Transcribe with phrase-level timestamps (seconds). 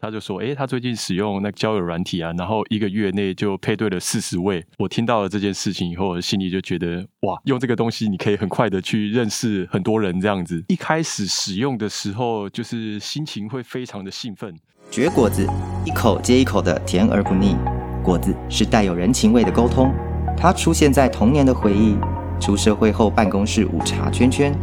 [0.00, 10.64] 他就说：“哎，他最近使用那个交友软体啊，然后一个月内就配对了四十位。”我听到了这件事情以后，我心里就觉得哇，用这个东西你可以很快的去认识很多人，这样子。
[10.68, 14.54] 一开始使用的时候，就是心情会非常的兴奋。
[14.90, 15.46] 绝果子，
[15.84, 17.54] 一口接一口的甜而不腻。
[18.02, 19.92] 果子是带有人情味的沟通，
[20.36, 21.96] 它出现在童年的回忆，
[22.40, 24.58] 出社会后办公室午茶圈圈，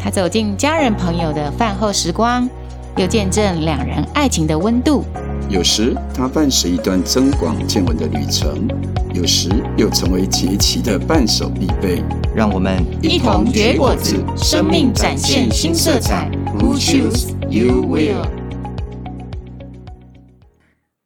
[0.00, 2.48] 他走进家人朋友的饭后时光。
[2.96, 5.04] 又见证两人爱情的温度。
[5.48, 8.68] 有时它伴随一段增广见闻的旅程，
[9.14, 12.02] 有时又成为节气的伴手必备。
[12.34, 16.30] 让我们一同结果子，生命展现新色彩。
[16.58, 18.26] Who choose you will？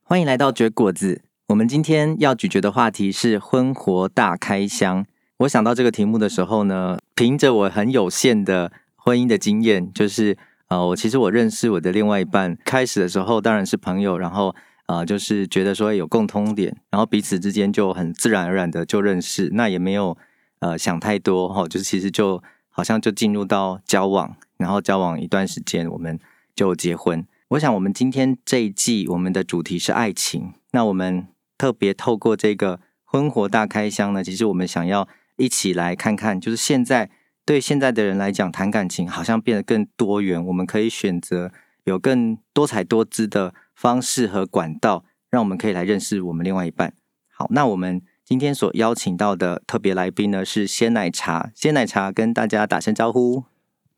[0.03, 1.23] 欢迎来到绝果子。
[1.49, 5.07] 我们今天要咀嚼的话题是婚活大开箱。
[5.39, 10.37] 我想到这个题目的时候呢，凭着我很有限的婚姻的经验，就是。
[10.69, 14.55] 呃，我其实我认识我的另外一半，开始的时候当然是朋友，然后
[14.87, 20.17] 呃，就是觉得说有共通点，然后彼此之间就很自然而然的就认识，那也没有
[20.61, 26.19] 呃想太多哈，就是其实就好像就进入到交往，然后交往一段时间，我们
[26.57, 27.27] 就结婚。
[27.49, 31.29] 我想我们今天这一季我们的主题是爱情，那我们
[31.59, 35.07] 特别透过这个婚活大开箱呢，其实我们想要
[35.37, 37.11] 一起来看看，就是现在。
[37.47, 40.43] 对现在的人来讲，谈感情好像变得更多元。
[40.43, 41.53] 我们可以选择
[41.85, 46.95] 有更多彩多姿的方式和管道，让我们可以来认识我们另外一半。
[47.29, 51.51] 好，那我们今天所邀请到的特别来宾呢，是鲜奶茶。
[51.55, 53.45] 鲜奶茶跟大家打声招呼。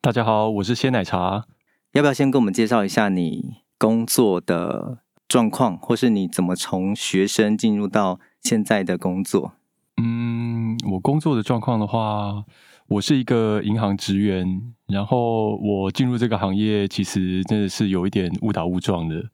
[0.00, 1.44] 大家好，我是鲜奶茶。
[1.92, 9.52] 要不要先跟我们介绍一下你工作的状况，或是你怎么从学生进入到现在的工作？
[9.98, 12.42] 嗯，我工作的状况的话。
[12.88, 14.46] 我是一个银行职员，
[14.86, 19.24] 然后我进入这个行业其实真的是有一点误打误撞的，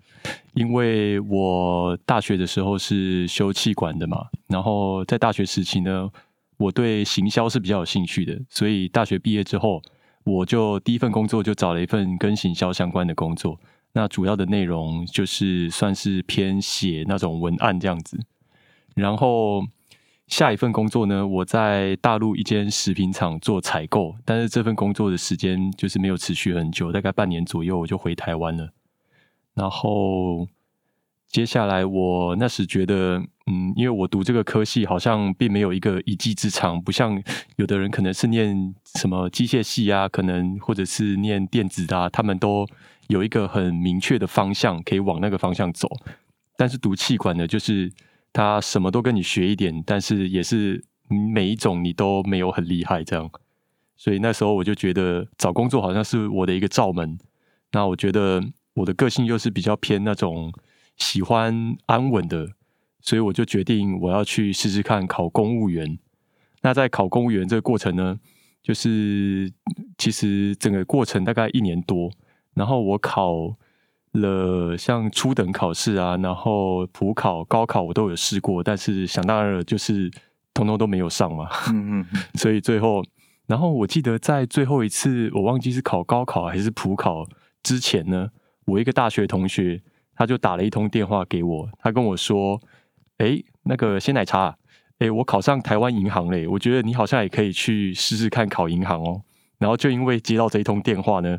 [0.55, 6.09] 因为我大学的时候是修气管的嘛，然后在大学时期呢，
[6.57, 9.83] 我对行销是比较有兴趣的，所以大学毕业之后，
[10.25, 13.61] 我就第一份工作就找了一份跟行销相关的工作，
[13.93, 18.19] 那主要的内容就是算是偏写那种文案这样子，
[18.95, 19.63] 然后。
[20.33, 28.73] 下一份工作呢，我在大陆一间食品厂做采购，但是这份工作的时间就是没有持续很久，大概半年左右我就回台湾了。
[29.53, 30.49] 然后
[31.29, 37.23] 接下来我那时觉得，嗯，因为我读这个科系好像并没有一个一技之长，不像
[37.57, 42.67] 有的人可能是念什么机械系啊，可能或者是念电子的啊，他们都
[43.09, 45.87] 有一个很明确的方向可以往那个方向走，
[46.57, 47.93] 但是读气管的，就是。
[48.33, 50.83] 他什么都跟你学一点，但是也是
[51.35, 53.31] 每一种你都没有很厉害这样，
[53.97, 57.19] 所以那时候我就觉得找工作好像是我的一个罩门。
[57.73, 58.43] 那我觉得
[58.75, 60.53] 我的个性又是比较偏那种
[60.97, 62.49] 喜欢安稳的，
[63.01, 65.99] 所以我就决定我要去试试看考公务员。
[66.63, 68.19] 那在考公务员这个过程呢，
[68.63, 69.53] 就是
[69.99, 72.11] 其实整个过程大概一年多，
[72.55, 73.57] 然后我考。
[74.13, 80.11] 了像初等考试啊，然后普考、高考我都有试过，但是想当然了，就是
[80.53, 81.49] 通通都没有上嘛。
[81.71, 82.07] 嗯嗯。
[82.35, 83.03] 所以最后，
[83.47, 87.27] 然后我记得在最后一次，我忘记是考高考还是普考
[87.63, 88.29] 之前呢，
[88.67, 89.81] 我一个大学同学
[90.15, 92.61] 他就打了一通电话给我，他跟我说
[93.19, 94.57] ：“哎，那个鲜奶茶，
[94.99, 99.23] 哎，我考上台湾银行嘞，我觉得你好像也可以去试试看考银行哦。”
[99.63, 101.39] 然后就因为接到这一通电话呢，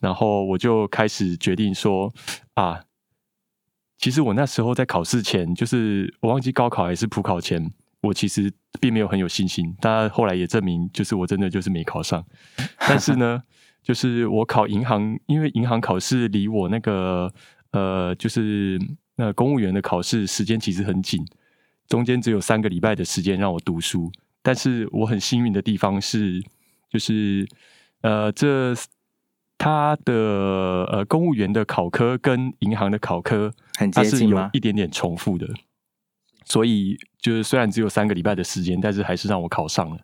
[0.00, 2.12] 然后我就开始决定说
[2.54, 2.80] 啊，
[3.98, 9.72] 其实我那时候在考试前，就是我忘记高考还是普考前，我其实并没有很有信心。
[9.80, 12.26] 但后来也证明，就是我真的就是没考上。
[12.80, 13.40] 但是呢，
[13.80, 17.32] 就是我考银行，因为银行考试离我那个
[17.70, 18.76] 呃，就是
[19.14, 21.24] 那公务员的考试时间其实很紧，
[21.86, 24.10] 中间只有三个礼拜的时间让我读书。
[24.42, 26.42] 但是我很幸运的地方是。
[26.92, 27.48] 就是，
[28.02, 28.74] 呃，这
[29.56, 30.12] 他的
[30.92, 34.42] 呃公务员的考科跟银行的考科很接近吗？
[34.42, 35.48] 它是有一点点重复的，
[36.44, 39.98] 所以就是虽然只有三个礼拜的时间，但是还是让我考上了。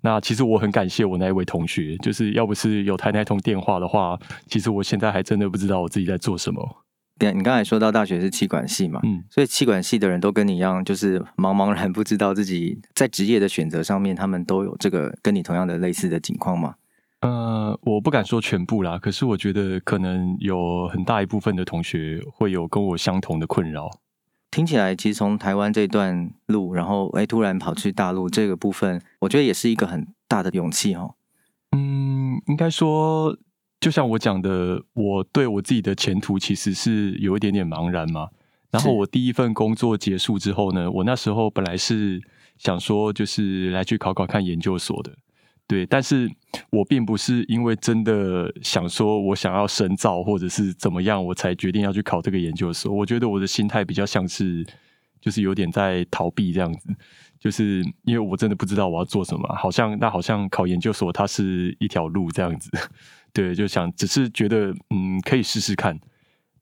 [0.00, 6.81] 那其实我很感谢我那一位同学，就是要不是有他那通电话的话，其实我现在还真的不知道我自己在做什么。
[7.22, 16.74] 对，你刚才说到大学是气管系嘛，嗯，所以气管系的人都跟你一样，就是茫茫然不知道自己在职业的选择上面，他们都有这个跟你同样的类似的情况吗？
[17.20, 23.88] 呃，我不敢说全部啦，可是我觉得可能有很大一部分的同学会有跟我相同的困扰。
[24.50, 31.14] 听起来，其实从台湾这段路，然后哎，突然跑去大陆这个部分，我觉得也是一个很大的勇气哦。
[31.70, 33.38] 嗯，应该说。
[33.82, 38.28] 就像我讲的，我对我自己的前途其实是有一点点茫然嘛。
[38.70, 42.22] 然后我第一份工作结束之后呢，我那时候本来是
[42.58, 45.12] 想说，就是来去考考看研究所的。
[45.66, 46.30] 对，但是
[46.70, 52.92] 我并不是因为真的想说我想要深造或者是怎么样，我才决定要去考这个研究所。
[52.94, 54.64] 我觉得我的心态比较像是，
[55.20, 56.88] 就是有点在逃避这样子，
[57.40, 62.70] 就是因为我真的不知道我要做什么，好像那好像考研究所它是一条路这样子。
[63.32, 65.98] 对，就想只是觉得嗯可以试试看，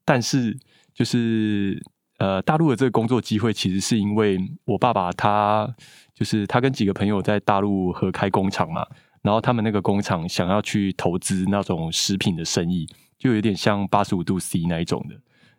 [0.05, 0.57] 但是
[0.93, 1.81] 就是
[2.17, 5.75] 呃大陆的这个工作机会，其实是因为我爸爸他。
[6.13, 8.85] 就是他跟几个朋友在大陆合开工厂嘛，
[9.23, 15.15] 然后他们那个工厂想要去投资那种食品的生意，就有点像八十五度 C 那一种的，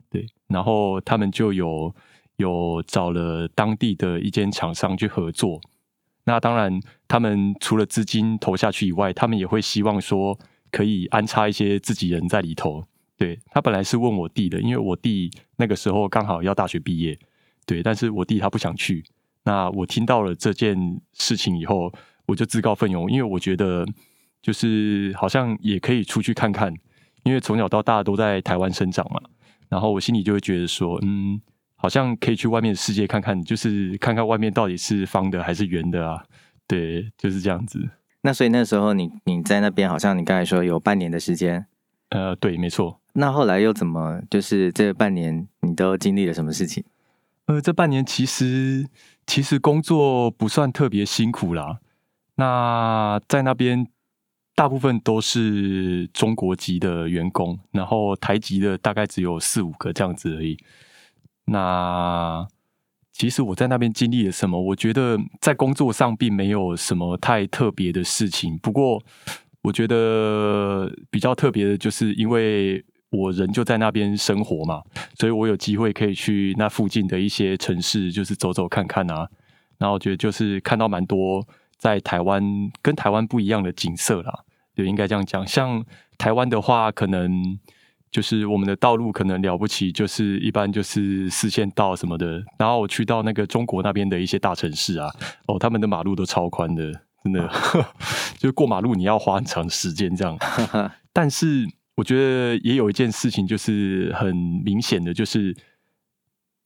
[0.08, 0.24] 对。
[0.46, 1.92] 然后他们就有
[2.36, 5.60] 有找了当地的一间厂商去合作。
[6.26, 10.38] 那当然，他们除了资金投下去以外，他们也会希望说
[10.72, 12.84] 可以安插一些自己人在里头。
[13.16, 17.16] 对，他本来是问我弟的，因为我弟那个时候刚好要大学毕业，
[17.64, 19.04] 对，但是我弟他不想去。
[19.44, 21.92] 那我听到了这件事情以后，
[22.26, 23.86] 我就自告奋勇，因为我觉得
[24.40, 26.74] 就是好像也可以出去看看，
[27.22, 29.20] 因为从小到大都在台湾生长嘛，
[29.68, 31.40] 然后我心里就会觉得说，嗯，
[31.76, 36.24] 好像可以去外面的世界看看，就是看看外面到底是方的还是圆的啊，
[36.66, 37.88] 对，就是这样子。
[38.22, 41.66] 那所以那时候你你在那边，好像你刚才说有半年的时间，
[42.08, 42.98] 呃，对，没错。
[43.12, 44.20] 那后来又怎么？
[44.30, 46.82] 就是这半年你都经历了什么事情？
[47.46, 48.88] 呃，这半年其实。
[49.24, 51.78] 其实工作不算特别辛苦啦。
[52.34, 53.86] 那在那边，
[54.56, 60.58] 大部分都是中国籍的员工，然后台籍的大概只有四五个这样子而已。
[61.44, 62.44] 那
[63.12, 64.60] 其实我在那边经历了什么？
[64.60, 68.58] 我觉得在工作上并没有什么太特别的事情。
[68.58, 69.02] 不过，
[69.62, 72.84] 我觉得比较特别的就是因为。
[73.14, 74.82] 我人就在那边生活嘛，
[75.18, 79.28] 所以我有机会可以去那附近的一些城市，就是走走看看啊。
[79.76, 82.42] 然后我觉得就是看到蛮多在台湾
[82.80, 84.32] 跟台湾不一样的景色啦，
[84.74, 85.46] 就应该这样讲。
[85.46, 85.84] 像
[86.16, 87.30] 台湾的话，可能
[88.12, 92.40] 就是我们的道路可能了不起，就是一般就是四线道什么的。
[92.58, 95.10] 然后我去到那个中国那边的一些大城市啊，
[95.48, 96.92] 哦，他们的马路都超宽的，
[97.24, 97.48] 真的，
[98.38, 100.38] 就是过马路你要花很长时间这样。
[101.12, 101.66] 但是。
[101.94, 105.54] 我觉得也有一件事情，就是很明显的，就是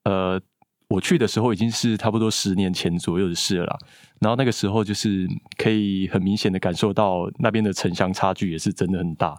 [0.04, 0.40] 呃，
[0.88, 3.76] 我去的时候已经是差不多十年前左右的事了啦。
[4.20, 5.26] 然后那个时候，就是
[5.58, 9.37] 可以很明显的感受到那边的城乡差距也是真的很大。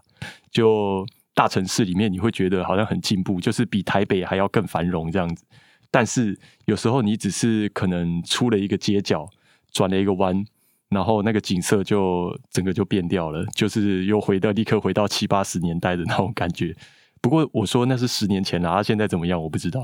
[0.52, 1.08] 就
[1.38, 5.46] 大城市里面，你会觉得好像很进步，就是比台北还要更繁荣这样子。
[5.92, 6.36] 但是
[6.66, 9.30] 有时候你只是可能出了一个街角，
[9.72, 10.44] 转了一个弯。
[10.90, 16.74] 然后那个景色就整个就变掉了，就是又回到立刻回到七八十年代的那种感觉。
[17.22, 19.82] 不过我说那是十年前了，啊，现在怎么样我不知道。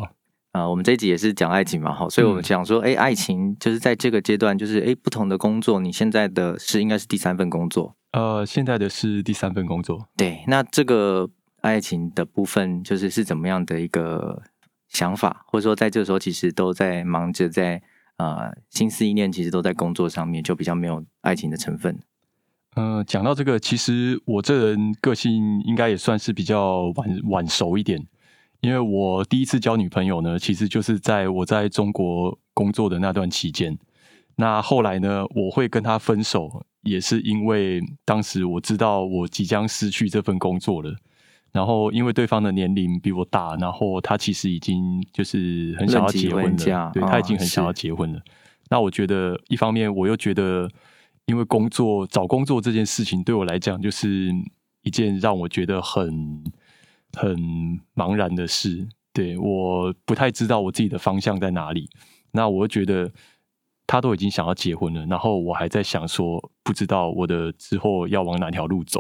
[0.54, 7.98] 啊，我们这一集也是讲爱情嘛，好，所以我们讲说，哎，爱情就是在这个阶段，就是哎，不同的工作，你现在的是应该是第三份工作。
[8.14, 10.08] 呃，现在的是第三份工作。
[10.16, 11.30] 对，那这个
[11.64, 14.42] 爱情的部分，就是是怎么样的一个
[14.88, 17.82] 想法，或者说在这个时候其实都在忙着在。
[18.18, 22.00] 呃，心思意念其实都在工作上面，就比较没有爱情的成分。
[22.76, 28.00] 呃，讲到这个，其实我这人个性应该也算是比较晚晚熟一点，
[28.62, 33.76] 因为我第一次交女朋友呢，其实就是在我在中国工作的那段期间。
[34.36, 40.96] 那后来呢，我会跟她分手，也是因为当时我知道我即将失去这份工作了。
[41.54, 48.18] 然后，因为对方的年龄比我大，然后他其实已经就是很想要结婚了，对，他已经很想要结婚了。
[48.18, 48.24] 哦，
[48.70, 50.68] 那我觉得，一方面我又觉得，
[51.28, 54.32] 因为工作找工作这件事情对我来讲，就是
[54.82, 56.44] 一件让我觉得很
[57.16, 57.38] 很
[57.94, 58.88] 茫然的事。
[59.14, 61.88] 对，我不太知道我自己的方向在哪里。
[62.32, 63.12] 那我觉得
[63.86, 69.00] 他都已经想要结婚了，然后我还在想说，不知道我的之后要往哪条路走。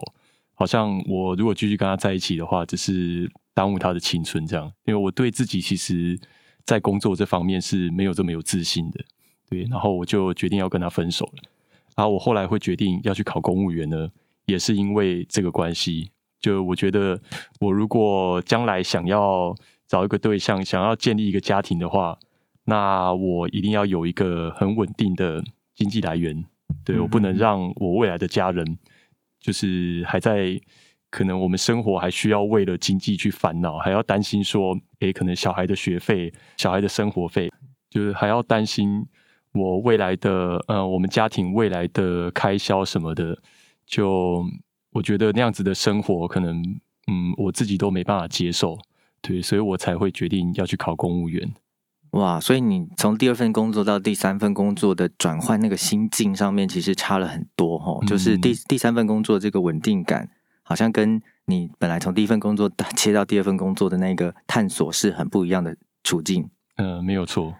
[0.55, 4.71] 好像我如果继续跟他在一起的话，只是耽误他的青春这样。
[4.85, 6.19] 因为我对自己其实，
[6.65, 9.03] 在工作这方面是没有这么有自信的，
[9.49, 9.63] 对。
[9.63, 11.49] 然后我就决定要跟他分手了。
[11.95, 14.09] 然后我后来会决定要去考公务员呢，
[14.45, 16.09] 也是因为这个关系。
[16.39, 17.19] 就我觉得，
[17.59, 19.55] 我如果将来想要
[19.87, 22.17] 找一个对象，想要建立一个家庭的话，
[22.65, 25.43] 那我一定要有一个很稳定的
[25.75, 26.43] 经济来源。
[26.83, 28.77] 对，我不能让我未来的家人。
[29.43, 30.57] 就是还在
[31.11, 37.51] 可能我们生活还需要为了经济去烦恼，还要担心说，诶，可能小孩的学费、小孩的生活费，
[37.89, 39.05] 就是还要担心
[39.51, 43.37] 我未来的，呃，我们家庭未来的开销什么的。
[43.85, 44.43] 就
[44.93, 46.63] 我觉得那样子的生活可能，
[47.07, 48.79] 嗯，我自己都没办法接受，
[49.21, 51.53] 对，所以我才会决定要去考公务员。
[52.13, 57.99] 哇，所以你从第二份工作到第三份工作的转换，那个心境上面其实差了很多哈。
[58.05, 60.29] 就是第第三份工作这个稳定感，
[60.61, 66.47] 好像跟你本来从第一份工作切到第二份工作的那个探索是很不一样的处境。
[66.75, 67.55] 嗯、呃，没有错。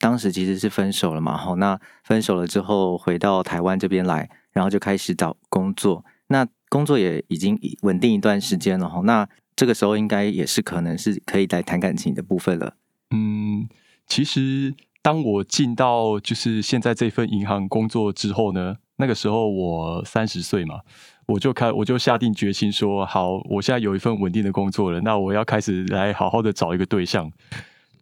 [0.00, 6.04] 当时其实是分手了嘛，好，那分手了之后回到台湾这边来，然后就开始找工作。
[6.26, 9.00] 那工作也已经稳定一段时间了哈。
[9.04, 12.74] 那这个时候应该也是可能是可以来谈感情的部分了。
[13.12, 13.68] 嗯。
[14.06, 20.80] 其实，当我进到就是现在这份银行工作之后呢，那个时候我三十岁嘛，
[21.26, 27.30] 我就开我就下定决心说，好，我现在有一份稳定的工作了，那我要开始来好好的找一个对象。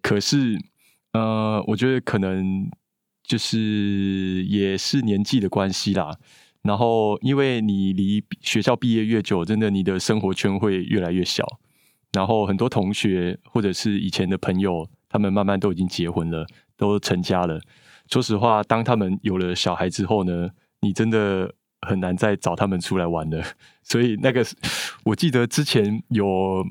[0.02, 0.58] 可是，
[1.12, 2.68] 呃，我觉得可能
[3.22, 6.16] 就是也是年纪的关系啦。
[6.62, 11.44] 然后，因为你离学校毕业越久，真的你的生活圈会越来越小。
[12.12, 14.88] 然后，很多同学或者是以前的朋友。
[15.12, 17.60] 他们慢慢都已经结婚了，都成家了。
[18.10, 20.48] 说实话，当他们有了小孩之后呢，
[20.80, 21.54] 你真的
[21.86, 23.44] 很难再找他们出来玩了。
[23.84, 24.44] 所以那个，
[25.04, 26.64] 我记得之前有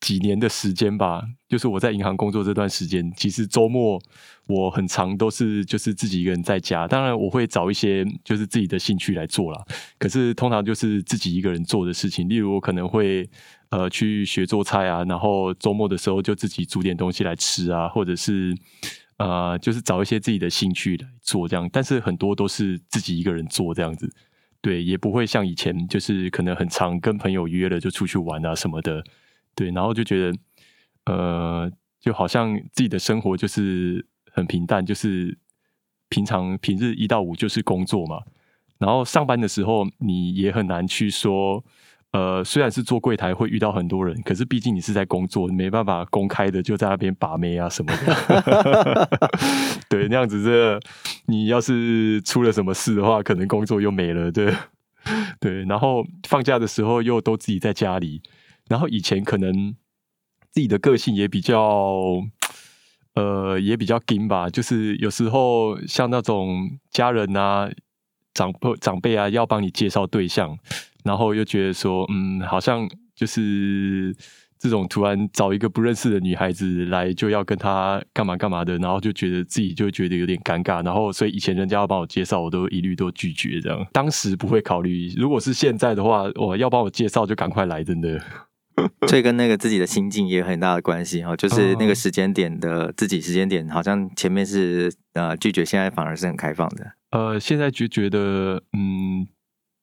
[0.00, 4.00] 几年的时间吧，就是我在银行工作这段时间，其实周末
[4.46, 6.86] 我很常都是就是自己一个人在家。
[6.86, 9.60] 当然，我会找一些就是自己的兴趣来做啦。
[9.98, 13.28] 可是通常就是自己一个人做的事情，例如我可能会。
[13.70, 18.56] 呃，去学做菜啊，然后周末的时候就自己煮点东西来吃啊，或者是
[19.18, 21.68] 呃，就是找一些自己的兴趣来做这样。
[21.70, 24.10] 但是很多都是自己一个人做这样子，
[24.62, 29.04] 对，也不会像以前就是可能很常跟朋友约了就出去玩啊什么的，
[29.54, 30.38] 对，然后就觉得
[31.04, 31.70] 呃，
[32.00, 35.36] 就好像自己的生活就是很平淡，就是
[36.08, 38.22] 平常平日一到五就是工作嘛，
[38.78, 41.62] 然后上班的时候你也很难去说。
[42.12, 49.08] 呃，虽然是做柜台会遇到很多人，可是毕竟你是在工作，你没办法公开的就在那边把妹啊什么的。
[49.90, 50.80] 对，那样子这
[51.26, 54.32] 你要是出了什么事的话，可能工作又没了。
[54.32, 54.54] 对，
[55.38, 55.64] 对。
[55.66, 58.22] 然后放假的时候又都自己在家里，
[58.68, 59.74] 然后以前可能
[60.50, 62.22] 自己的个性也比较，
[63.16, 64.48] 呃，也比较硬吧。
[64.48, 67.70] 就是有时候像那种家人啊、
[68.32, 70.58] 长辈长辈啊，要帮你介绍对象。
[71.04, 74.14] 然后又觉得说，嗯，好像就是
[74.58, 80.84] 这种突然找一个不认识的女孩子来，就要跟她干嘛干嘛的，然后就觉得自己就觉得有点尴尬。
[80.84, 83.86] 然后，所以以前人家要帮我介绍，我都一律都拒绝这样。
[83.92, 88.20] 当时不会考虑，如果是现在的话，我要帮我介绍就赶快来，真的。
[89.06, 96.92] 这跟那个自己的心境也有很大的关系哈，就是那个时间点的自己时间点，好像前面是呃拒绝，现在反而是很开放的。
[97.10, 99.28] 呃，现在就觉得嗯。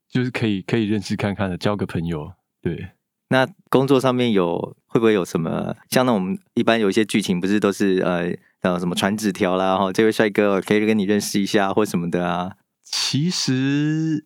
[0.09, 2.33] 就是可以可以认识看看的，交个朋友。
[2.62, 2.89] 对，
[3.29, 5.75] 那工作上面有会不会有什么？
[5.89, 8.31] 像那我们一般有一些剧情，不是都是呃
[8.62, 12.55] 呃什么传纸条啦，然后这位帅哥可以跟你认识一下或什么的啊？
[12.81, 14.25] 其实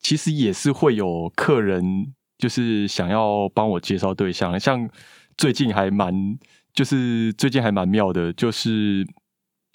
[0.00, 4.88] 其实也是会有客人就是想要帮我介绍对象，像
[5.36, 6.38] 最近还蛮
[6.74, 9.06] 就是最近还蛮妙的，就是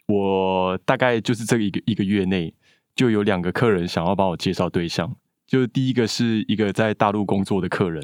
[0.08, 2.54] 我大概就是这个一个一个月内
[2.96, 5.16] 就有两个客人想要帮我介绍对象。
[5.48, 8.04] 就第一个是一个在大陆工作的客人，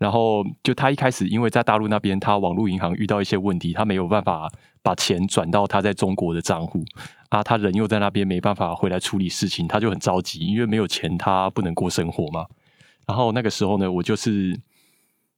[0.00, 4.50] 然后就他一开始因为在大陆那边，他网络银行遇到一些问题，他没有办法
[4.82, 6.82] 把钱转到他在中国的账户
[7.28, 12.46] 啊，他人又在那边没办法回来处理事情，他就很着急，因为没有钱他不能过生活嘛。
[13.06, 14.58] 然后那个时候呢，我就是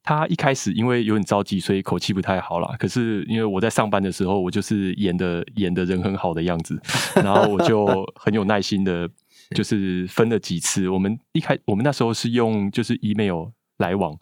[0.05, 2.77] 他一开始因为有点着急，所以口气不太好啦。
[2.79, 6.81] 可是因为我在上班的时候，我就是演的演的人很好的样子，
[7.17, 9.11] 然后我就很有耐心的。
[9.55, 14.17] 就是分了几次，我们一开我们那时候是用就是 email 来往，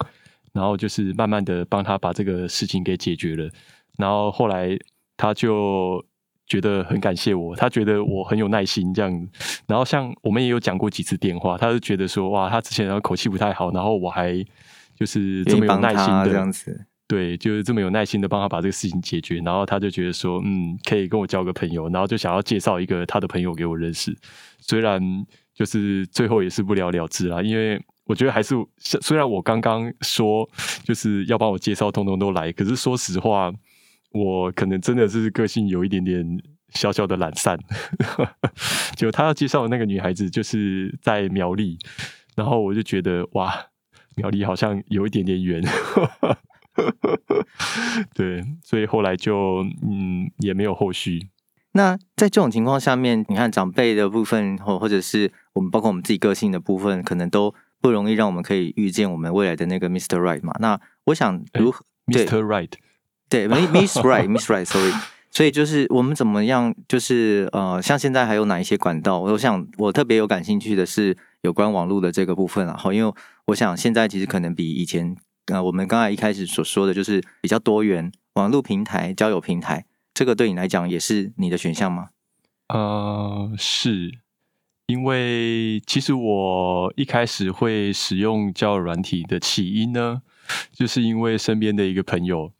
[0.53, 3.51] 然后就是慢慢的帮他把这个事情给解决了，
[3.99, 4.79] 然后后来
[5.17, 6.05] 他就
[6.47, 9.29] 觉得很感谢我，他觉得我很有耐心这样，
[9.67, 14.43] 然后像我们也有讲过几次电话，他就觉得说哇，他之前口气不太好，然后我还
[14.95, 16.87] 就是这么有耐心的这样子。
[17.09, 24.15] 对，就是这么有耐心的帮他把这个事情解决，然后他就觉得说，嗯，可以跟我交个朋友，然后就想要介绍一个他的朋友给我认识。
[24.61, 25.01] 虽然
[25.55, 30.47] 就是最后也是不了了之啦，因为我觉得还是虽然我刚刚说
[30.85, 33.51] 就是要帮我介绍，通通都来，可是说实话，
[34.13, 36.23] 我可能真的是个性有一点点
[36.75, 37.59] 小小的懒散。
[38.97, 41.79] 就他要介绍的那个女孩子就是在苗栗，
[42.37, 43.51] 然后我就觉得哇，
[44.15, 45.65] 苗栗好像有一点点远。
[48.15, 51.29] 对，所以后来就嗯也没有后续。
[51.73, 60.19] 那在这种情况下面，你看长辈的部分，或或者是我们包括我们自己个性的部分，可能都不容易让我们可以遇见我们未来的那个 Mr.
[60.19, 60.53] Right 嘛。
[60.61, 62.43] 那我想如何、欸、Mr.
[62.43, 62.73] Right
[63.29, 64.93] 对 Miss Right，Miss Right，Sorry。
[65.31, 69.21] 所以就是我们怎么样，就是呃，像现在还有哪一些管道？
[69.21, 73.13] 我想我特别有感兴趣的是有关网络的这个部分，然后因为
[73.49, 75.15] 我想现在其实可能比以前
[75.49, 82.11] 那，我们刚才一开始所说的就是比较多元网络平台、交友平台，这个对你来讲也是你的选项吗？
[82.69, 84.11] 呃，是
[84.87, 90.23] 因为其实我一开始会使用交友软体的起因呢，
[90.73, 92.53] 就是因为身边的一个朋友。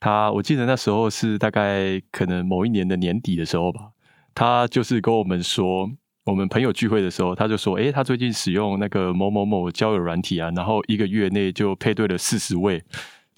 [0.00, 3.92] 他我记得那时候是大概可能某一年的年底的时候吧，
[4.34, 5.90] 他就是跟我们说，
[6.24, 12.82] 我们朋友聚会的时候，他就说，诶，他最近使用那个某某某交友软体啊，然后一个月内就配对了四十位，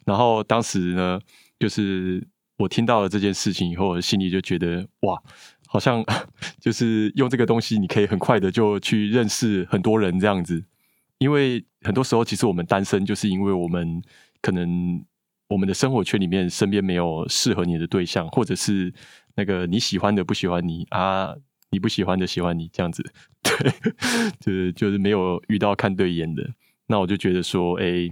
[0.05, 1.19] 然后当时呢，
[1.59, 2.25] 就是
[2.59, 5.21] 我听到了这件事情以后，心里就觉得，哇，
[5.67, 6.05] 好像
[6.61, 10.65] 就是用这个东西，你可以很快的就去认识很多人这样子，
[11.19, 14.01] 因为很多时候其实我们单身，就是因为我们
[14.41, 15.05] 可能。
[15.49, 18.93] 我们的生活圈里面，身边没有适合你的对象，或者是
[19.37, 21.33] 那个你喜欢的不喜欢你啊，
[21.71, 23.03] 你不喜欢的喜欢你这样子，
[23.43, 23.73] 对，
[24.41, 26.43] 就是就是没有遇到看对眼的，
[26.87, 28.09] 那我就觉得说，哎，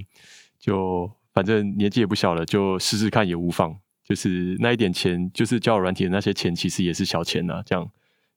[0.58, 3.78] 就反正年纪也不小了，就试试看也无妨。
[4.06, 7.90] 就是那一点钱，就是交友软体的那些钱，其实也是小钱呐，这样。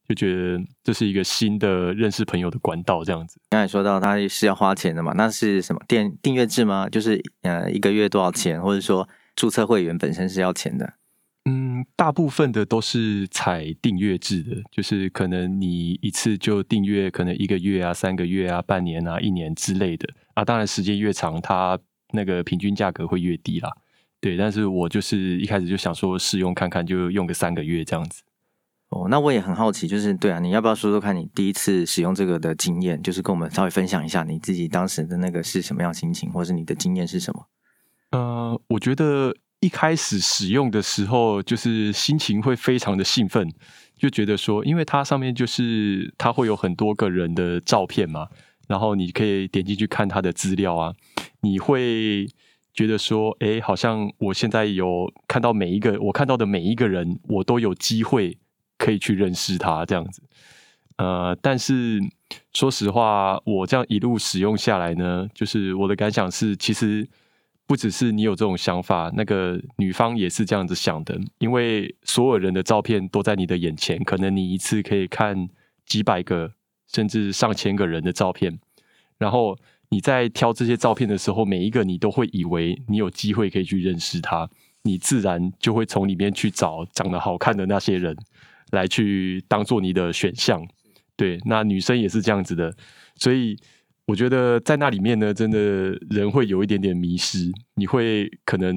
[0.08, 3.42] 就觉得这是一个新的认识朋友的管道，这样子。
[3.50, 5.12] 刚才说到他是要花钱的嘛？
[5.18, 6.88] 那是什么订订阅制吗？
[6.88, 10.94] 就是呃一个月多少钱，或者说注册会员本身是要钱的？
[11.50, 20.44] 嗯，大部分的都是采订阅制的，就是可能你一次就订阅，可能一个月啊、三个月啊、半年啊、一年之类的啊。
[20.44, 21.80] 当然时间越长，它
[22.12, 23.72] 那个平均价格会越低啦。
[24.20, 28.24] 对，但是我就是一开始就想说试用看看，就用个三个月这样子。
[28.90, 33.02] 哦，那我也很好奇，就是对啊，你要不要说说看你第一次使用这个的经验？
[33.02, 37.48] 就是跟我们稍微分享一下你自己当时的那个是什么样心情，或是你的经验是什么？
[38.12, 43.50] 呃，我觉得一开始使用的时候，就是心情会非常的兴奋，
[43.98, 48.28] 就觉得说，因为它上面就是它会有很多个人的照片嘛，
[48.68, 50.94] 然后你可以点进去看他的资料啊，
[51.42, 52.28] 你会
[52.74, 58.38] 觉得说，哎，好像我现在有看到每一个我看到的每一个人，我都有机会。
[58.80, 60.22] 可以去认识他这样子，
[60.98, 62.00] 呃，但是
[62.54, 67.10] 说实话，我这样一路使用下来呢，就是我的感想是，其实
[67.68, 75.48] 不只是你有这种想法，那个女方也是这样子想的，因为所有人的照片都在你的眼前，可能你一次可以看
[75.86, 76.52] 几百个
[76.88, 78.58] 甚至上千个人的照片，
[79.18, 79.56] 然后
[79.90, 84.50] 你在挑这些照片的时候，每一个你都会以为你有机会可以去认识他，
[84.84, 88.16] 你自然就会从里面去找长得好看的那些人。
[88.72, 90.62] 来去当做你的选项，
[91.16, 92.76] 对，那女生也是这样子的，
[93.16, 93.58] 所以
[94.08, 95.60] 我觉得在那里面呢，真的
[96.10, 98.74] 人会有一点点迷失，你会可能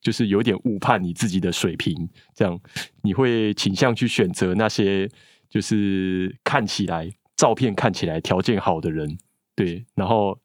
[0.00, 1.94] 就是有点误判你自己的水平，
[2.34, 2.58] 这样
[3.02, 5.08] 你会倾向去选择那些
[5.48, 9.16] 就是看起来照片看起来条件好的人，
[9.54, 10.40] 对，然后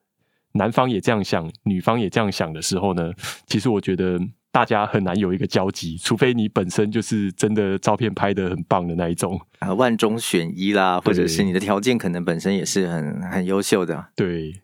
[0.52, 3.12] 男方也这样想，女方也这样想的时候呢，
[3.48, 4.20] 其实我觉得。
[4.58, 14.08] 大家很难有一个交集，除非你本身就是真的照片拍的很棒的那一种啊，万中选一啦，或者是你的条件可能本身也是很很优秀的。
[14.16, 14.60] 对，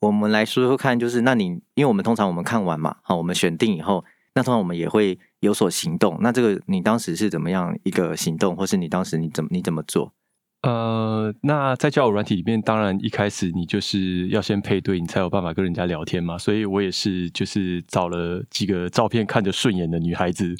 [0.00, 4.04] 我们来说说看，就是那你，因为我们通常我们看完嘛，好，我们选定以后，
[4.34, 6.18] 那通常我们也会有所行动。
[6.20, 10.12] 那这个你当时是怎么样一个行动，或是你当时你怎么你怎么做？
[10.62, 16.36] 呃，那在交友软体里面，当然一开始你就是要先配对，你才有办法跟人家聊天嘛。
[16.36, 20.56] 所以我也是，就是找了几个照片看着顺眼的女孩子，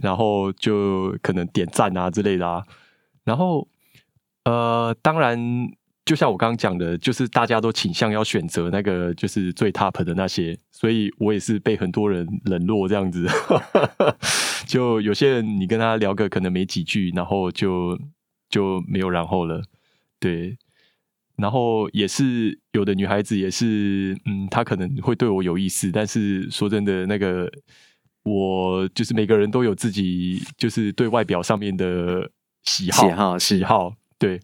[0.00, 2.62] 然后就可能点赞啊之类的啊。
[3.24, 3.66] 然后，
[4.44, 5.36] 呃，当然，
[6.04, 13.26] 就像我刚刚讲的，就是大家都倾向要选择那个就是最 top 的那些，所以我也是被很多人冷落这样子。
[14.68, 17.98] 就有些人，你跟他聊个可能没几句，然后就。
[18.48, 19.62] 就没有然后了，
[20.18, 20.56] 对，
[21.36, 27.50] 然后也是有的女孩子也是，嗯，她可能会对我有意思，但是说真的，那个
[28.24, 32.30] 我就是每个人都有自己就是对外表上面的
[32.64, 34.40] 喜好，喜好，喜好，对，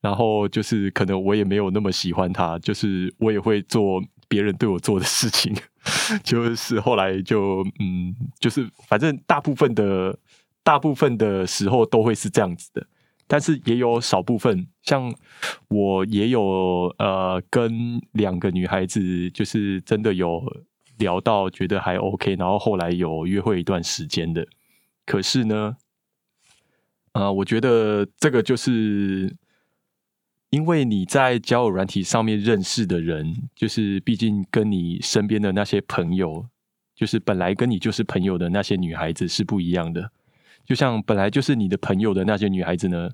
[0.00, 5.54] 然后就是可能我也没有那么喜欢她，就是我也会做别人对我做的事情，
[6.24, 10.18] 就是后来就嗯，就是反正大部分的
[10.62, 12.86] 大部分的时候都会是这样子的。
[13.32, 15.10] 但是也有少部分，像
[15.68, 20.42] 我也有呃，跟两个女孩子，就是真的有
[20.98, 24.46] 聊到觉得还 OK，然后后来有约会一段时间的。
[25.06, 25.78] 可是呢，
[27.12, 29.34] 啊、我觉得这个就是
[30.50, 36.44] 因为你在交友软体上面认识的人，就是毕竟跟你身边的那些朋友，
[36.94, 40.10] 就是本来跟你就是朋友的那些女孩子是不一样的。
[40.66, 43.10] 就像本来就是你的朋友的那些女孩子呢，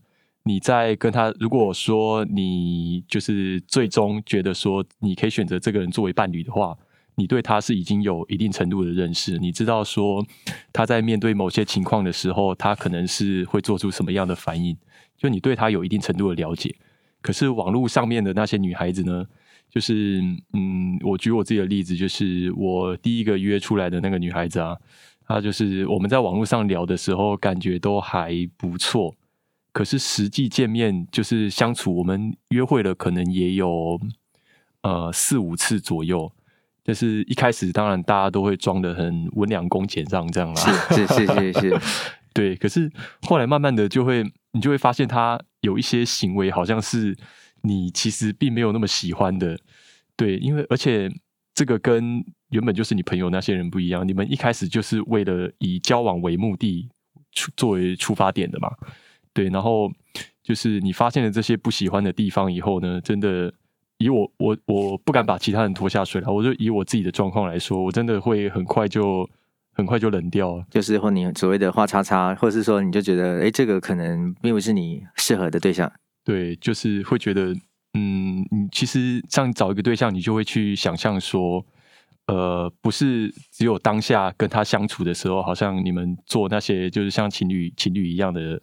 [0.49, 6.75] 你在跟他，如果说你就是最终觉得说你可以选择这个人作为伴侣的话，
[7.17, 10.25] 你对他是已经有一定程度的认识，你知道说
[10.73, 14.75] 他在面对某些情况的时候，他可能是会做出什么样的反应，
[15.19, 16.75] 就你对他有一定程度的了解。
[17.21, 19.27] 可是网络上面的那些女孩子呢，
[19.69, 20.23] 就是
[20.55, 24.75] 嗯，我举我自己的例子，就是我第一个约出来的那个女孩子啊。
[25.27, 29.15] 她就是我们在网络上聊的时候，感觉都还不错。
[29.79, 33.97] 可是实际见面，就是相处，我们约会了，可能也有
[34.83, 36.33] 呃四五次左右。
[36.83, 40.61] 就是一开始，当然大家都会装的很温良恭俭让这样啦，
[40.91, 41.81] 是是是是是，
[42.35, 42.57] 对。
[42.57, 42.91] 可是
[43.23, 47.17] 后来慢慢的，就会你就会发现，他有一些行为，好像是
[47.63, 49.57] 你其实并没有那么喜欢的。
[50.17, 51.09] 对，因为而且
[51.55, 56.89] 这个跟原本就是你朋友那些人不一样，你们一开始就是为了以交往为目的
[57.31, 58.69] 出作为出发点的嘛，
[59.33, 59.91] 对，然后
[60.43, 63.53] 就是你发现了这些不喜欢的地方以后呢，真的
[63.99, 69.29] 以我我我不敢把其他人拖下水了，我就以我自己的状况来说，我真的会很快就
[69.73, 75.91] 很快就冷掉了，就是或你所谓的画叉叉，或是说你就觉得哎，这个可能并不是你适合的对象，
[76.25, 77.55] 对，就是会觉得
[77.95, 81.65] 嗯，你其实像找一个对象，你就会去想象说。
[82.31, 88.61] 呃，不是只有当下跟他相处的时候，好像你们做那些就是像情侣情侣一样的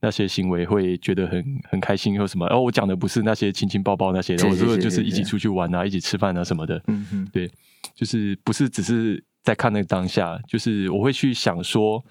[0.00, 2.46] 那些行为，会觉得很很开心或什么。
[2.46, 6.82] 哦，我讲的不是那些亲亲抱抱那些，我说的就是一起出去玩啊，一起吃饭啊什么的。
[6.86, 7.50] 嗯嗯，对，
[7.94, 12.04] 就是不是只是在看那个当下，就是我会去想说，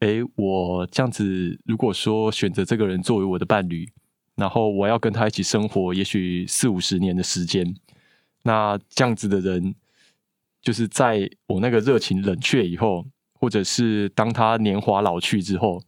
[0.00, 3.88] 哎，我这样子如果说选择这个人作为我的伴侣，
[4.36, 7.74] 然后我要跟他一起生活，也许四五十年的时间，
[8.42, 9.74] 那这样子的人。
[10.62, 15.82] 就是在我那个热情冷却以后，或者是当他年华老去之后，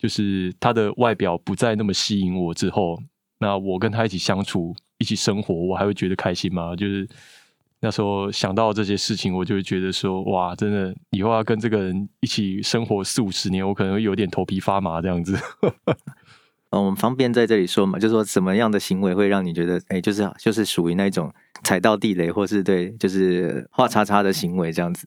[0.00, 2.98] 就是他的外表不再那么吸引我之后，
[3.38, 6.74] 那我跟他一起相处、一起生活，我还会觉得开心吗？
[6.74, 7.06] 就是
[7.80, 15.38] 那时候想到这些事情，我就会觉得说，哇，真的以后要跟这个人一起生活四五十年，我可能会有点头皮发麻这样子。
[16.70, 21.30] 嗯， 我们方便在这里说嘛，就是说什么样的行为会让你觉得，哎，就是就是属于那种
[21.62, 25.06] 踩到地雷，或是对，就是画叉叉的行为这样子。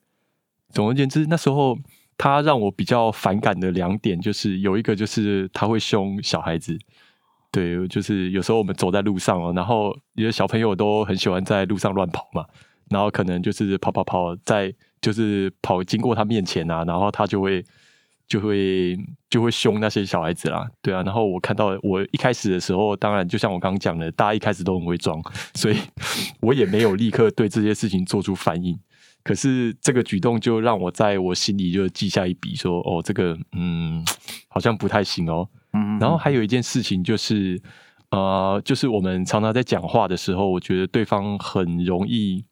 [0.69, 1.77] 总而言之，那时候
[2.23, 6.73] 他让我比较反感的两点，就是有一个就是他会凶小孩子，
[7.51, 12.45] 对，就是有时候我们走在路上哦，然后有些小朋友都很喜欢在路上乱跑嘛，
[12.89, 17.61] 然后可能就是跑跑跑在就是跑经过他面前啊，然后他就会。
[18.25, 18.97] 就会
[19.29, 21.03] 就会凶那些小孩子啦，对啊。
[21.03, 25.21] 然后我看到我一开始的时候，当然就像我刚刚讲的，大家一开始都很会装，
[25.53, 25.77] 所以
[26.39, 28.79] 我也没有立刻对这些事情做出反应。
[29.23, 34.03] 可是这个举动就让我在我心里就记下一笔，说哦，这个嗯，
[34.49, 35.47] 好像不太行哦。
[35.73, 35.97] 嗯。
[35.99, 37.61] 然后还有一件事情就是，
[38.11, 42.43] 呃，就是我们常常在讲话的时候，我觉得对方很容易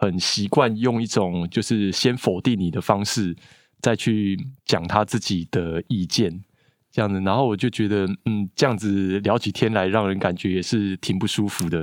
[0.00, 3.36] 很习惯用一种就是先否定你的方式。
[3.80, 6.42] 再去讲他自己的意见，
[6.90, 11.78] 这样子，然后我就觉得，嗯，这样子聊起天来，让人感觉也是挺不舒服的。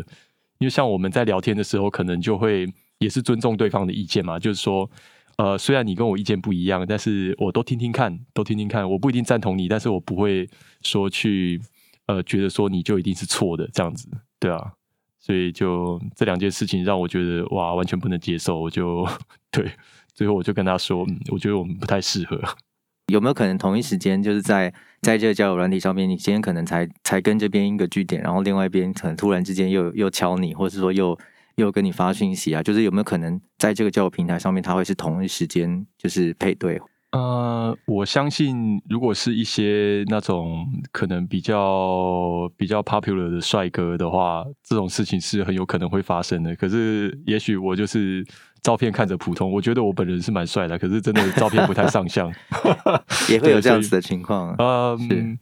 [0.57, 2.67] 因为像我们在聊天的时候，可能就会
[2.99, 4.89] 也是尊重对方的意见嘛，就是说，
[5.37, 10.49] 呃，虽然你跟我意见不一样，但是我都听听看，都听听看，我不一定赞同你，但是我不会
[10.81, 11.61] 说去，
[12.07, 14.07] 呃，觉得说你就一定是错的，这样子，
[14.39, 14.73] 对啊。
[15.19, 19.07] 所以就这两件事情让我觉得哇，完全不能接受，我就
[19.51, 19.71] 对。
[20.13, 22.39] 最后我就跟他说，嗯，我觉得我们不太适合。
[23.11, 31.17] 有没有可能同一时间就是在在这个交友软体上面，你今天可能才才跟这边一个据点，然后另外一边可能突然之间又又敲你，或者是说又
[31.55, 32.61] 又跟你发讯息啊？
[32.61, 36.79] 就是有没有可能在这个交友平台上面，他会是同一时间就是配对？
[37.11, 46.55] 呃，我相信如果是一些那种可能比较比较 popular 的帅哥的话，这种事情是很有可能会发生的。
[46.55, 48.25] 可是也许我就是。
[48.65, 52.33] 照片看着普通，我觉得我本人是蛮帅的，可是真的照片不太上相，
[53.29, 54.55] 也会有这样子的情况。
[54.57, 55.37] 嗯，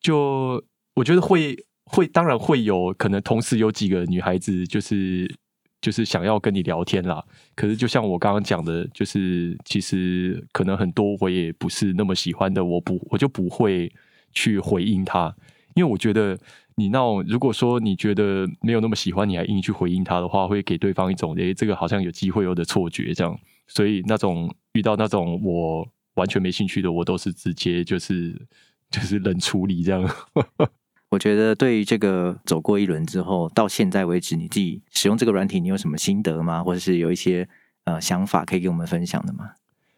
[0.00, 0.62] 就
[0.94, 5.28] 我觉得会会，当然会有可能同时有几个女孩子就是
[5.82, 7.22] 就是想要跟你聊天啦。
[7.54, 13.92] 可是就像我刚刚讲的，就是其实可能很多我也不是那么喜欢的，我不我就不会
[14.32, 15.36] 去回应他，
[15.74, 16.38] 因为我觉得。
[16.74, 23.38] 你那种如果说你觉得没有那么喜欢，你还硬去回应他的话，会给对方一种诶，这个好像有机会有的错觉，这样。
[23.66, 28.34] 所以那种遇到那种我完全没兴趣的，我都是直接就是
[28.90, 30.02] 就是冷处理这样。
[31.12, 36.64] 我觉得对于这个走过一轮之后，到现在为止，你自己使用这个软体，你有什么心得吗？
[36.64, 37.46] 或者是有一些
[37.84, 39.50] 呃想法可以给我们分享的吗？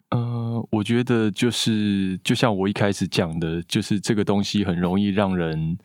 [0.09, 5.77] 呃，我觉得就是就像我一开始讲的，就是这个东西很容易让人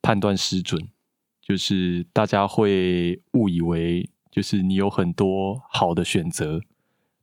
[0.00, 0.88] 判断失准，
[1.42, 6.62] 就是大家会误以为就是你有很多好的选择，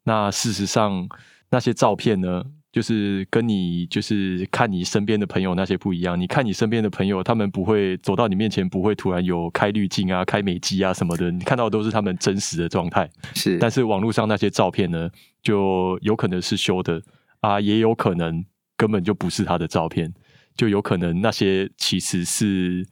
[0.04, 1.10] 那事实上
[1.50, 2.44] 那些照片呢？
[2.74, 13.08] 就是跟你就是看你身边的朋友那些不一样，你看你身边的朋友，他们不会走到你面前，不会突然有开滤镜啊、开美肌啊什么的，你看到的都是他们真实的状态。
[13.36, 15.08] 是，但是网络上那些照片呢，
[15.44, 17.00] 就有可能是修的
[17.42, 18.44] 啊，也有可能
[18.76, 20.12] 根本就不是他的照片，
[20.58, 22.84] 就有可能那些其实是，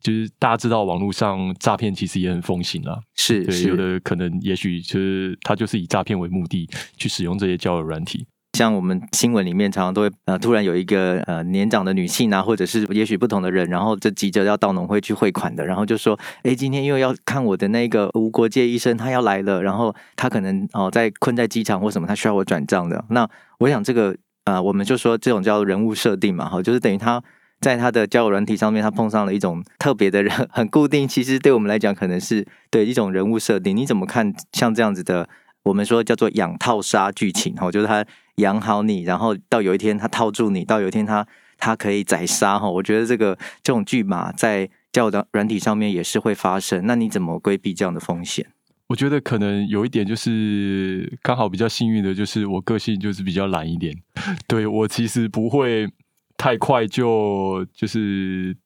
[0.00, 8.24] 就是大家知道网络上诈骗其实也很风行啊，是，对，是有的可能也许就是他就是以诈骗为目的去使用这些交友软体。
[8.56, 23.04] 像我们新闻里面常常都会呃，突然有一个呃年长的女性啊，或者是也许不同的人，然后就急着要到农会去汇款的，然后就说，哎，今天因为要看我的那个无国界医生，他要来了，然后他可能哦在困在机场或什么，他需要我转账的。
[23.10, 27.22] 那我想这个呃，我们就说这种叫人物设定嘛，哈，就是等于他
[27.60, 31.06] 在他的交友软体上面，他碰上了一种特别的人，很固定。
[31.06, 33.76] 其实对我们来讲，可能是对一种人物设定。
[33.76, 35.28] 你怎么看像这样子的？
[35.64, 38.02] 我们说叫做养套杀剧情，哈，就是他。
[38.36, 41.26] 养好你，然后到有一天他套住你，到有一天他
[41.58, 42.70] 他可以宰杀哈。
[42.70, 46.86] 我觉得这个这种剧码在交友的软体上面也是会发生。
[46.86, 48.46] 那你怎么规避这样的风险？
[48.88, 53.92] 我觉得可能有一点就是刚好比较幸运的，就是我个性就是比较懒一点。
[54.46, 55.88] 对，我其实不会
[56.36, 58.56] 太快就就是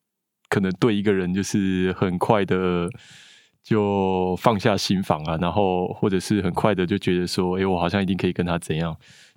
[0.51, 2.87] 可能对一个人就是很快的
[3.63, 8.95] 就放下心防啊，然后或者是很快的就觉得说，哎，我好像一定可以跟他怎样。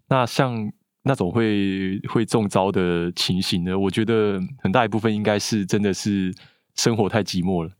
[0.09, 0.71] 那像
[1.03, 3.77] 那种会会中招的情形呢？
[3.77, 6.33] 我觉得很大一部分应该是真的是
[6.75, 7.71] 生活太寂寞了。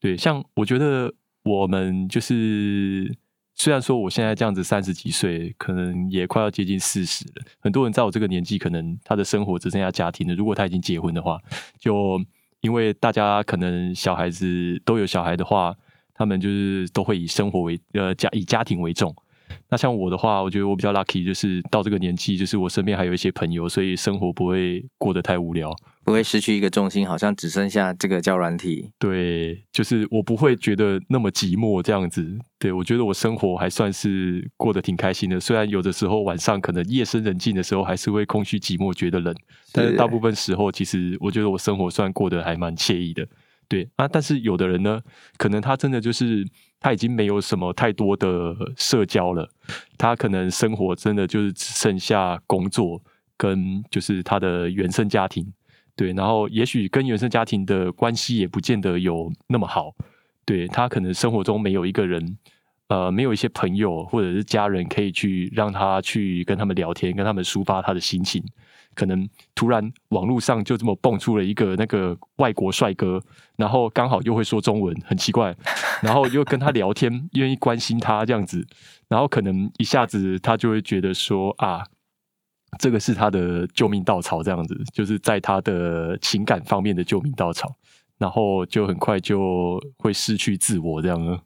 [0.00, 1.12] 对，像我觉得
[1.44, 3.14] 我们就是
[3.54, 7.44] 虽然说我现在这样子三十几岁，可能也快要接近四十了。
[7.60, 10.34] 很多人在我这个年纪，可能他的生活只剩下家庭了。
[10.34, 11.38] 如果他已经结婚的话，
[11.78, 12.20] 就
[12.62, 15.72] 因为大家可能小孩子都有小孩的话，
[16.14, 19.14] 他们就是都会以生活为呃家以家庭为重。
[19.72, 28.90] 那像我的话，我觉得我比较 lucky，就是到这个年纪，就是我身边还有一些朋友，所以生活不会过得太无聊，不会失去一个重心，好像只剩下这个交软体。
[28.98, 32.38] 对，就是我不会觉得那么寂寞这样子。
[32.58, 39.34] 对，我觉得我生活还算是过得挺开心的，虽然有的时候晚上可能夜深人静的时候，还是会空虚寂寞，觉得冷，
[39.72, 43.26] 但是大部分时候，其实我觉得我生活算过得还蛮惬意的。
[43.72, 45.00] 对啊，但是有的人呢，
[45.38, 46.44] 可能他真的就是。
[46.84, 49.48] 他已经没有什么太多的社交了，
[49.96, 53.00] 他可能生活真的就是只剩下工作
[53.36, 55.46] 跟就是他的原生家庭，
[55.94, 59.94] 对，然后也许跟原生家庭的关系也不见得有那么好，
[60.44, 62.36] 对，他可能生活中没有一个人，
[62.88, 68.42] 呃，没有一些朋友或者是家人可以去让他去跟他们聊天，跟他们抒发他的心情。
[68.94, 73.20] 可能突然网络上就这么蹦出了一个那个外国帅哥，
[73.56, 75.54] 然后刚好又会说中文，很奇怪，
[76.02, 78.66] 然后又跟他聊天，愿意关心他这样子，
[79.08, 81.82] 然后可能一下子他就会觉得说啊，
[82.78, 87.74] 这个是他的救命稻草，这样子，就是在他的情感方面的救命稻草，
[88.18, 91.40] 然后就很快就会失去自我这样。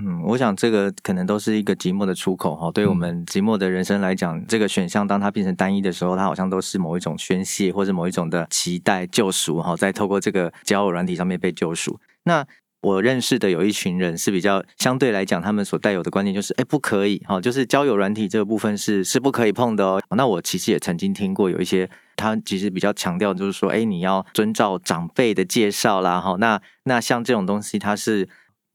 [0.00, 2.70] 嗯，我想这个可能都是一个寂寞的出口哈。
[2.72, 9.76] 对我们寂寞的人生来讲，嗯、这个选项当它变成单一的时候，它好像都是某一种宣泄，或者某一种的期待救赎哈。
[9.76, 11.98] 在透过这个交友软体上面被救赎。
[12.24, 12.46] 那
[12.80, 20.00] 我认识的有一群人是比较相对来讲，他们所带有的观念就是，哎，不可以哈，就是交友软体这个部分是是不可以碰的哦。
[20.16, 26.36] 那我其实也曾经听过有一些，他其实比较强调就是说，哎，你要遵照长辈的介绍啦哈。
[26.38, 28.28] 那那像这种东西，它是。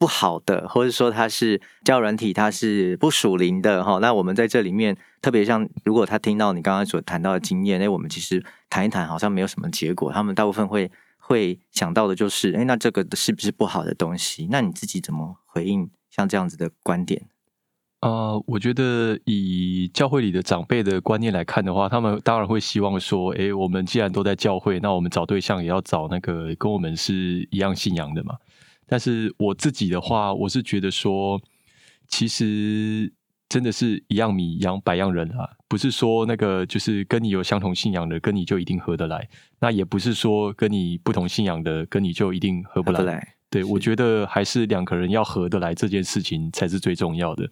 [0.04, 4.00] 不好的，或者说它是教软体，它是不属灵的哈。
[4.00, 10.12] 那我们在这里面，特别像如果他听到你刚刚所谈到的经验，哎，我们其实谈一谈，好像没有什么结果。
[10.12, 14.50] 他们大部分会会想到的就是，哎，那这个是不是不好的东西？
[14.52, 17.22] 那你自己怎么回应像这样子的观点？
[18.02, 28.36] 呃，我觉得以教会里的长辈的观念来看的话，他们当然会希望说，哎，我们既然都在教会，那我们找对象也要找那个跟我们是一样信仰的嘛。
[28.94, 31.42] 但是我自己的话，我是觉得说，
[32.08, 33.12] 其实
[33.50, 39.28] 真的是一样米养百样人啊，不是说那个就是跟你有相同信仰的，跟你就一定合得来。
[39.62, 43.36] 那也不是说跟你不同信仰的，跟你就一定合不来。
[43.50, 47.50] 对，我觉得还是两个人要合得来这件事情才是最重要的。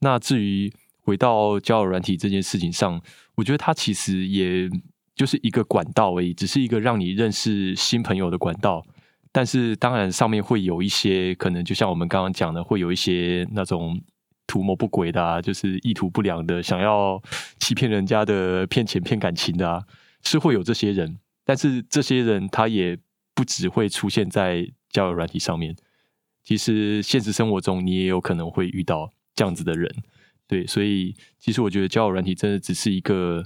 [0.00, 0.72] 那至于
[1.02, 3.00] 回到交友软体这件事情上，
[3.36, 4.68] 我觉得它其实也。
[5.12, 8.82] 就是一个管道而已，只是一个让你认识新朋友的管道。
[9.32, 14.00] 但是当然上面会有一些可能，就像我们刚刚讲的，会有一些那种
[14.46, 17.22] 图谋不轨的啊，就是意图不良的，想要
[17.58, 19.84] 欺骗人家的、骗钱骗感情的啊，
[20.22, 21.18] 是会有这些人。
[21.44, 22.98] 但是这些人他也
[23.34, 25.76] 不只会出现在交友软体上面，
[26.42, 29.88] 其实现实生活中你也有可能会遇到这样子的人。
[30.48, 33.44] 对，所以其实我觉得交友软体真的只是一个，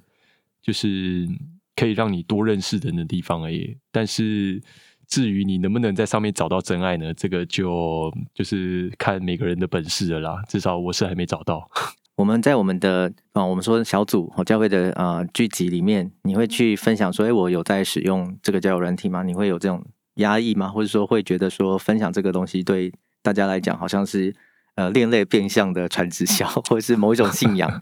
[0.63, 1.29] 就是
[1.77, 3.77] 可以让你多认识人的地方而已。
[3.93, 4.63] 但是
[5.09, 7.13] 至于你能不能在上面找到真爱呢？
[7.15, 10.43] 这个就就是看每个人的本事了啦。
[10.49, 11.69] 至少我是还没找到。
[12.17, 19.23] 我们在我们的啊，我们说小组和教会的啊聚集里面，你会去分享说，哎，我有在使用这个交友软体吗？
[19.23, 20.69] 你会有这种压抑吗？
[20.69, 24.35] 或者说会觉得说分享这个东西对大家来讲好像是？
[24.77, 27.81] 呃，另类变相的传直销， 或者是某一种信仰。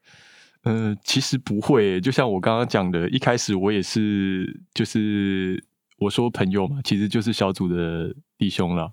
[0.64, 5.62] 呃，其实不会，就像我刚刚讲的，一开始我也是，就是
[6.00, 8.92] 我说朋友嘛，其实就是小组的弟兄了。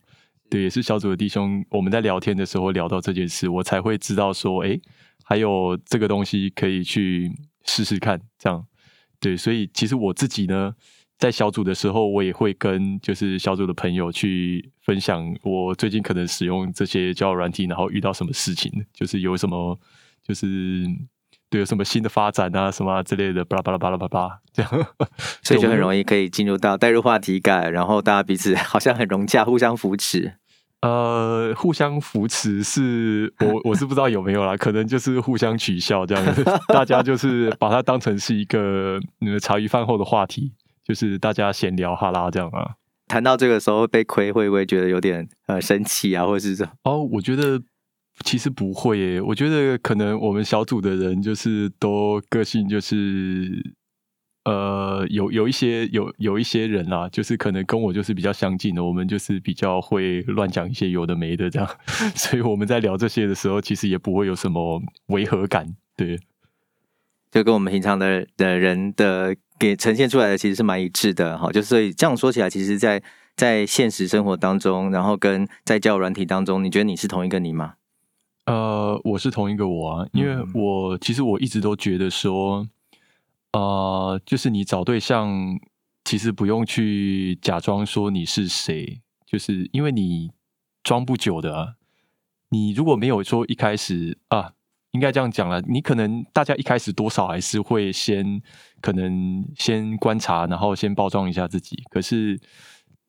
[0.49, 1.65] 对，也是小组的弟兄。
[1.71, 4.79] 我们在聊天的时候聊到这件事，我才会知道说，哎，
[5.23, 7.31] 还有这个东西可以去
[7.65, 8.21] 试试看。
[8.37, 8.65] 这样，
[9.19, 10.75] 对，所以其实我自己呢。
[11.19, 19.75] 在小组的时候，我也会跟就是小组的朋友去分享我最近可能使用这些交友软体，然后遇到什么事情，就是有什么
[20.21, 20.85] 就是
[21.49, 24.71] 对有什么新的发展啊什么啊之类的，巴拉巴拉巴拉巴拉 这样，
[25.43, 30.33] 所以就很容易可以进入到带入话题感，然后大家彼此 好像很融洽，互相扶持。
[30.81, 40.53] 呃，互相扶持是我我是不知道有没有啦，可能就是互相取笑这样子，大家就是把它当成是一个那个茶余饭后的话题。
[40.85, 42.71] 就是大家闲聊哈拉这样啊，
[43.09, 46.71] 谈到这个时候被亏，会不会觉得有点呃生气啊，或者是什么？
[46.83, 47.61] 哦，我觉得
[48.23, 49.21] 其实不会耶。
[49.21, 53.73] 我觉得可能我们小组的人就是都个性就是
[54.45, 61.69] 呃有有一些有有一些人啊，就是可能跟我就是比较相近的，我们就是比较会乱讲一些有的没的这样，
[62.15, 66.19] 所以我们在聊这些的时候，其实也不会有什么违和感，对。
[67.29, 77.73] 就跟我们平常的的人的给呈现出来的其实是蛮一致的哈，就所以这样说起来，其实在，在在现实生活当中，然后跟在交友软体当中，你觉得你是同一个你吗？
[78.47, 82.67] 呃，我是同一个我啊，因为我其实我一直都觉得说，
[83.53, 85.29] 呃，就是你找对象，
[86.03, 90.31] 其实不用去假装说你是谁，就是因为你
[90.81, 91.75] 装不久的啊，
[92.49, 94.53] 你如果没有说一开始啊。
[94.91, 98.41] 应该这样讲了，你可能大家一开始多少还是会先
[98.81, 101.83] 可能先观察，然后先包装一下自己。
[101.91, 102.39] 可是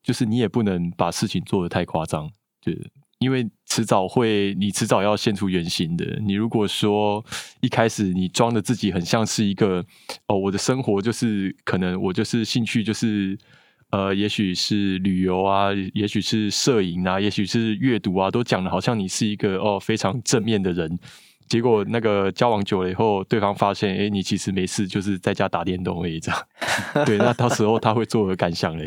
[0.02, 2.28] 就是你也不能把事情做得太夸张，
[2.60, 2.74] 对，
[3.18, 6.04] 因为迟早会，你迟早要现出原形的。
[6.24, 7.24] 你如果说
[7.60, 9.84] 一开始你装的自己很像是一个
[10.28, 13.36] 哦，我的生活就是可能我就是兴趣就是
[13.90, 20.98] 呃，也许是旅游啊，也许是摄影啊，也许是阅读啊，都讲的好像你是一个哦非常正面的人。
[21.48, 26.46] 结果那个交往久了以后，对方发现，哎，你其实没事，就是在家打电动而已，这样。
[27.06, 28.86] 对，那到时候他会作何感想嘞？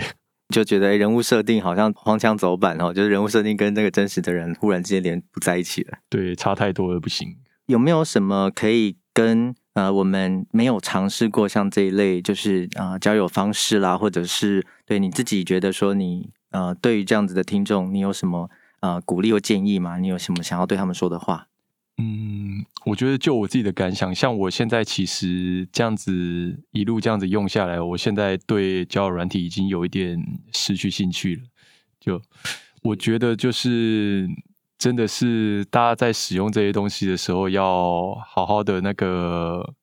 [0.51, 5.97] 就觉得人物设定好像荒腔走板哦，就是人物设定跟那个真实的人忽然之间连不在一起了。
[6.09, 7.37] 对，差太多了，不行。
[7.67, 18.49] 有没有什么可以跟呃我们没有尝试过像这一类，就是啊、呃、交友方式啦，或者是对你自己觉得说你呃对于这样子的听众，你有什么
[18.81, 19.97] 呃鼓励或建议吗？
[19.97, 21.47] 你有什么想要对他们说的话？
[22.03, 26.11] 嗯，我觉得就我自己的感想，像我现在其实这样子
[26.71, 30.19] 一路这样子用下来，我现在对交友软体已经有一点
[30.51, 31.43] 失去兴趣了。
[31.99, 32.19] 就
[32.81, 34.27] 我觉得，就是
[34.79, 39.75] 真的是大家在使用这些东西的时候，要好好的那个，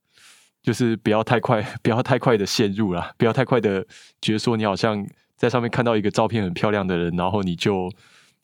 [0.61, 3.87] 就是不要太快，不要太快的陷入了，不要太快的
[4.21, 7.89] 觉得说你好像在上面看到一个照片很漂亮的人，然后你就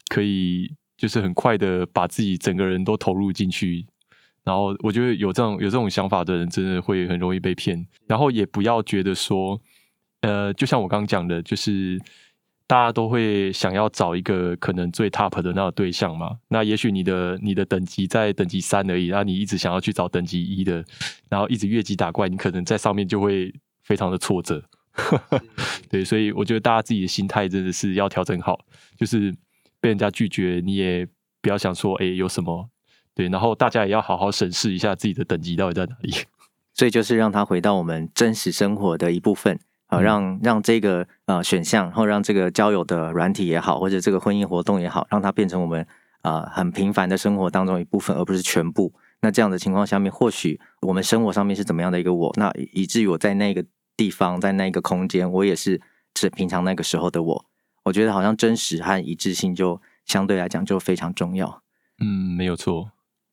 [0.08, 0.76] 可以。
[0.96, 3.84] 就是很快的把自己整个人都投入进去，
[4.44, 7.84] 然后我觉得有这种有这种想法的人，真的会很容易被骗。
[8.06, 9.60] 然后也不要觉得说，
[10.20, 12.00] 呃，就像我刚刚讲的，就是
[12.66, 16.38] 大家都会想要找一个可能最 top 的那个对象嘛。
[16.48, 20.84] 那也许你的你的等级在等级三而已，那你一直想要去找等级一的，
[21.28, 24.62] 然后一直越级打怪，你可能在上面就会非常的挫折。
[25.90, 28.60] 对，所以我觉得大家自己的心态真的是要调整好，
[28.96, 29.34] 就是。
[29.84, 31.06] 被人家拒绝，你也
[31.42, 32.70] 不要想说，哎，有什么？
[33.14, 36.10] 对，然后大家也要好好审视一下自己的等级到底在哪里。
[36.72, 45.86] 所以就是让他回到我们真实生活的一部分啊，让让这个呃选项，然后让这个交友的软体也好，或者这个婚姻活动也好，让它变成我们
[46.22, 48.90] 啊、呃、很平凡的生活当中一部分，而不是全部。
[49.20, 53.62] 那这样的情况下面，或许我们生活上面是怎么样的一个我，那以至于我在那个
[53.98, 55.78] 地方，在那个空间，我也是
[56.14, 57.44] 是平常那个时候的我。
[57.84, 61.60] 我觉得好像真实和一致性就相对来讲就非常重要。
[62.00, 62.90] 嗯，没有错。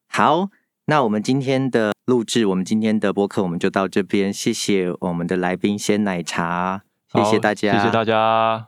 [0.08, 0.50] 好，
[0.86, 4.32] 那我们今天的录制，我们今天的播客，我们就到这边。
[4.32, 6.82] 谢谢我们的来宾鲜奶茶，
[7.14, 8.68] 谢谢大家，谢谢大家。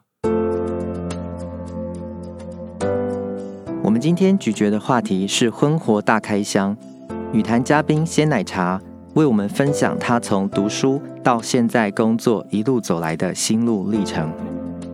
[3.84, 6.78] 我们今天咀嚼的话题是婚活大开箱，
[7.34, 8.82] 与谈嘉宾鲜奶茶
[9.16, 14.34] 为我们分享他从读书到现在工作一路走来的心路历程，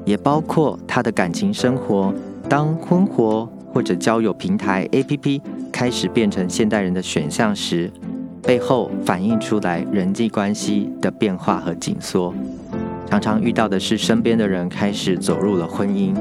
[0.10, 2.12] 也包括他的感情生活。
[2.50, 5.40] 当婚活或者交友平台 APP
[5.72, 7.92] 开始变成现代人的选项时，
[8.42, 12.34] 背后反映出来人际关系的变化和紧缩。
[13.08, 16.16] 常常遇到的是身边的人开始走入了婚姻，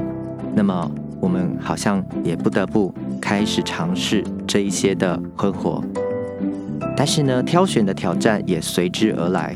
[0.53, 0.91] 那么。
[1.21, 5.83] 我们好像也不得不开始尝试这一些的婚活，
[6.95, 9.53] 但是呢，挑选的挑战也随之而来。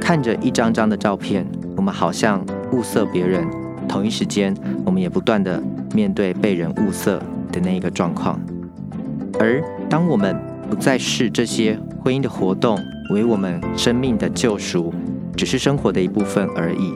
[0.00, 1.44] 看着一张张的照片，
[1.76, 2.40] 我们好像
[2.72, 3.46] 物色别人，
[3.88, 4.54] 同一时间，
[4.84, 5.62] 我们也不断地
[5.94, 7.18] 面对被人物色
[7.52, 8.40] 的那一个状况。
[9.38, 10.36] 而当我们
[10.68, 12.78] 不再视这些婚姻的活动
[13.10, 14.92] 为我们生命的救赎，
[15.36, 16.92] 只是生活的一部分而已，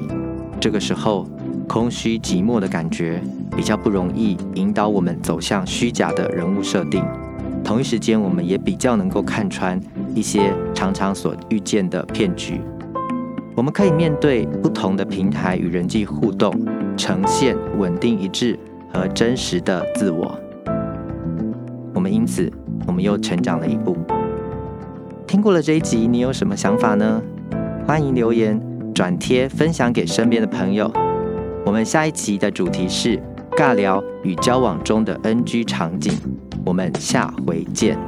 [0.61, 1.27] 这个时候，
[1.69, 3.23] 空虚寂寞的感觉。
[3.57, 7.05] 比较不容易引导我们走向虚假的人物设定，
[7.65, 9.79] 同一时间，我们也比较能够看穿
[10.15, 12.61] 一些常常所遇见的骗局。
[13.61, 16.51] 我们可以面对不同的平台与人际互动，
[16.97, 18.59] 呈现稳定一致
[18.91, 20.35] 和真实的自我。
[21.93, 22.51] 我们因此，
[22.87, 23.95] 我们又成长了一步。
[25.27, 27.21] 听过了这一集，你有什么想法呢？
[27.87, 28.59] 欢迎留言、
[28.95, 30.91] 转贴、分享给身边的朋友。
[31.67, 33.23] 我们下一集的主题是。
[33.59, 36.15] 尬聊与交往中的 NG 场景，
[36.65, 37.99] 我们下回见。